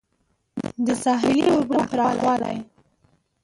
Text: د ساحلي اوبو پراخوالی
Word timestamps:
د 0.85 0.87
ساحلي 1.03 1.45
اوبو 1.53 1.77
پراخوالی 1.89 2.57